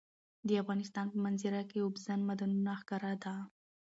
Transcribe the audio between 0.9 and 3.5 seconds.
په منظره کې اوبزین معدنونه ښکاره ده.